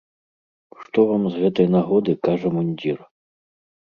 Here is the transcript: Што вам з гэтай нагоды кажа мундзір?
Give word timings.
Што 0.85 0.99
вам 1.09 1.23
з 1.33 1.41
гэтай 1.43 1.67
нагоды 1.75 2.11
кажа 2.27 2.47
мундзір? 2.57 2.97